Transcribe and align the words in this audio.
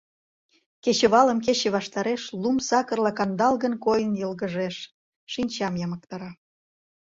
Кечывалым 0.83 1.39
кече 1.45 1.69
ваштареш 1.75 2.21
лум 2.41 2.57
сакырла 2.67 3.11
кандалгын 3.17 3.73
койын 3.85 4.13
йылгыжеш, 4.21 4.75
шинчам 5.31 5.73
йымыктара. 5.79 6.31